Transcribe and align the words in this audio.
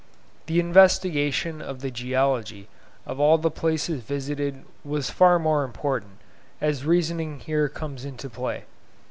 The 0.47 0.59
investigation 0.59 1.61
of 1.61 1.81
the 1.81 1.91
geology 1.91 2.67
of 3.05 3.19
all 3.19 3.37
the 3.37 3.51
places 3.51 4.01
visited 4.01 4.63
was 4.83 5.11
far 5.11 5.37
more 5.37 5.63
important, 5.63 6.13
as 6.59 6.83
reasoning 6.85 7.39
here 7.41 7.69
comes 7.69 8.03
into 8.03 8.27
play. 8.27 8.63